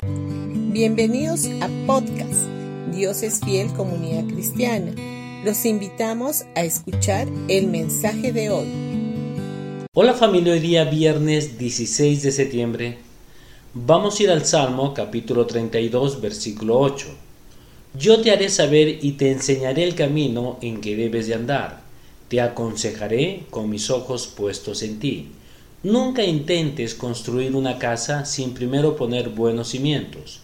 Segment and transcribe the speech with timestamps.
[0.00, 2.46] Bienvenidos a podcast
[2.94, 4.92] Dios es fiel comunidad cristiana.
[5.44, 8.68] Los invitamos a escuchar el mensaje de hoy.
[9.92, 12.98] Hola familia, hoy día viernes 16 de septiembre.
[13.74, 17.08] Vamos a ir al Salmo capítulo 32 versículo 8.
[17.98, 21.80] Yo te haré saber y te enseñaré el camino en que debes de andar.
[22.28, 25.32] Te aconsejaré con mis ojos puestos en ti.
[25.84, 30.40] Nunca intentes construir una casa sin primero poner buenos cimientos.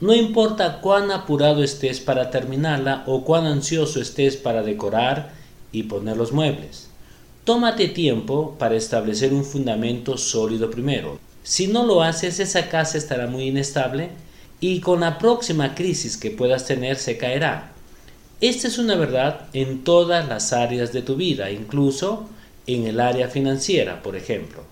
[0.00, 5.34] No importa cuán apurado estés para terminarla o cuán ansioso estés para decorar
[5.70, 6.88] y poner los muebles.
[7.44, 11.20] Tómate tiempo para establecer un fundamento sólido primero.
[11.44, 14.10] Si no lo haces, esa casa estará muy inestable
[14.58, 17.70] y con la próxima crisis que puedas tener se caerá.
[18.40, 22.28] Esta es una verdad en todas las áreas de tu vida, incluso
[22.66, 24.71] en el área financiera, por ejemplo.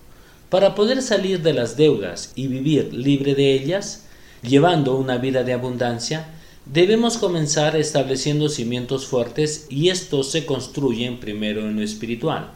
[0.51, 4.03] Para poder salir de las deudas y vivir libre de ellas,
[4.43, 6.27] llevando una vida de abundancia,
[6.65, 12.51] debemos comenzar estableciendo cimientos fuertes y estos se construyen primero en lo espiritual.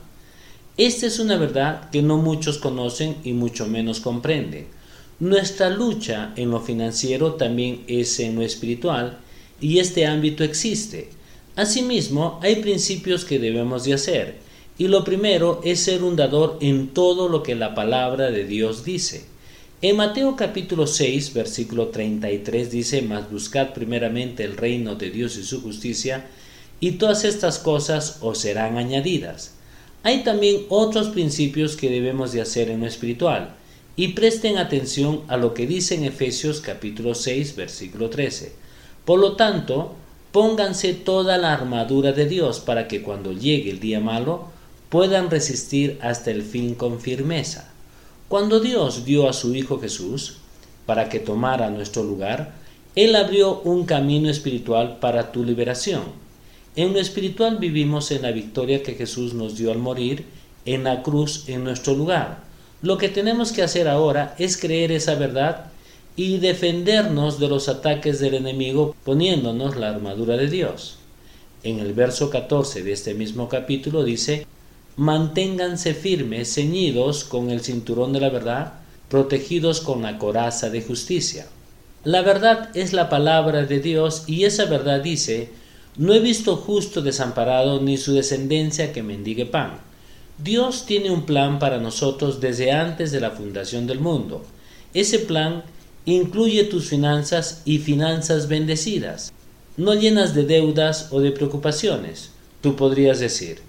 [0.76, 4.68] Esta es una verdad que no muchos conocen y mucho menos comprenden.
[5.22, 9.20] Nuestra lucha en lo financiero también es en lo espiritual
[9.62, 11.12] y este ámbito existe.
[11.56, 14.45] Asimismo, hay principios que debemos de hacer
[14.78, 18.84] y lo primero es ser un dador en todo lo que la palabra de Dios
[18.84, 19.26] dice.
[19.82, 25.44] En Mateo capítulo 6, versículo 33 dice, Mas buscad primeramente el reino de Dios y
[25.44, 26.28] su justicia,
[26.82, 29.54] y todas estas cosas os serán añadidas.
[30.04, 33.56] Hay también otros principios que debemos de hacer en lo espiritual,
[33.96, 38.52] y presten atención a lo que dice en Efesios capítulo 6, versículo 13.
[39.06, 39.96] Por lo tanto,
[40.34, 44.55] pónganse toda la armadura de Dios para que cuando llegue el día malo,
[44.90, 47.72] puedan resistir hasta el fin con firmeza.
[48.28, 50.38] Cuando Dios dio a su Hijo Jesús
[50.86, 52.54] para que tomara nuestro lugar,
[52.96, 56.04] Él abrió un camino espiritual para tu liberación.
[56.76, 60.26] En lo espiritual vivimos en la victoria que Jesús nos dio al morir
[60.66, 62.44] en la cruz en nuestro lugar.
[62.82, 65.72] Lo que tenemos que hacer ahora es creer esa verdad
[66.16, 70.98] y defendernos de los ataques del enemigo poniéndonos la armadura de Dios.
[71.64, 74.46] En el verso 14 de este mismo capítulo dice,
[74.98, 78.74] manténganse firmes, ceñidos con el cinturón de la verdad,
[79.10, 81.48] protegidos con la coraza de justicia.
[82.04, 85.50] La verdad es la palabra de Dios y esa verdad dice,
[85.98, 89.80] no he visto justo desamparado ni su descendencia que mendigue pan.
[90.38, 94.44] Dios tiene un plan para nosotros desde antes de la fundación del mundo.
[94.94, 95.64] Ese plan
[96.06, 99.32] incluye tus finanzas y finanzas bendecidas,
[99.78, 102.32] no llenas de deudas o de preocupaciones.
[102.62, 103.60] Tú podrías decir,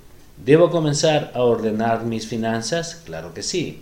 [0.45, 3.03] ¿Debo comenzar a ordenar mis finanzas?
[3.05, 3.81] Claro que sí.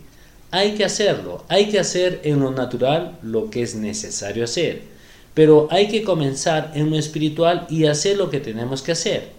[0.51, 4.83] Hay que hacerlo, hay que hacer en lo natural lo que es necesario hacer,
[5.35, 9.31] pero hay que comenzar en lo espiritual y hacer lo que tenemos que hacer.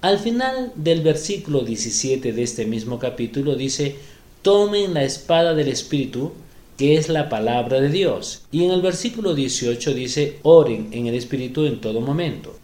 [0.00, 3.96] Al final del versículo 17 de este mismo capítulo dice,
[4.42, 6.32] tomen la espada del Espíritu,
[6.76, 8.42] que es la palabra de Dios.
[8.52, 12.58] Y en el versículo 18 dice, oren en el Espíritu en todo momento.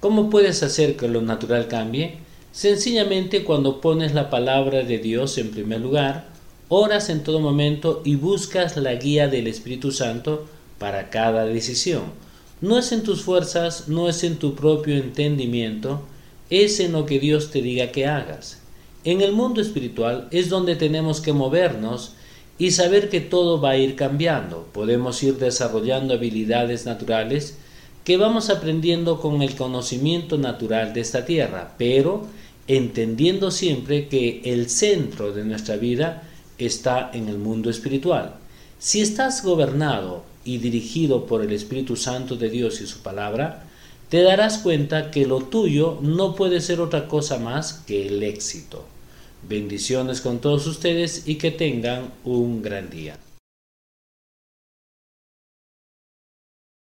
[0.00, 2.23] ¿Cómo puedes hacer que lo natural cambie?
[2.54, 6.28] Sencillamente cuando pones la palabra de Dios en primer lugar,
[6.68, 10.46] oras en todo momento y buscas la guía del Espíritu Santo
[10.78, 12.04] para cada decisión.
[12.60, 16.02] No es en tus fuerzas, no es en tu propio entendimiento,
[16.48, 18.60] es en lo que Dios te diga que hagas.
[19.02, 22.12] En el mundo espiritual es donde tenemos que movernos
[22.56, 24.68] y saber que todo va a ir cambiando.
[24.72, 27.58] Podemos ir desarrollando habilidades naturales
[28.04, 32.26] que vamos aprendiendo con el conocimiento natural de esta tierra, pero
[32.68, 36.22] entendiendo siempre que el centro de nuestra vida
[36.58, 38.34] está en el mundo espiritual.
[38.78, 43.64] Si estás gobernado y dirigido por el Espíritu Santo de Dios y su palabra,
[44.10, 48.84] te darás cuenta que lo tuyo no puede ser otra cosa más que el éxito.
[49.48, 53.18] Bendiciones con todos ustedes y que tengan un gran día.